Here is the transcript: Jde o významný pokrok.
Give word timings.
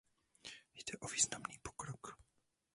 Jde 0.73 0.97
o 0.99 1.07
významný 1.07 1.57
pokrok. 1.61 2.07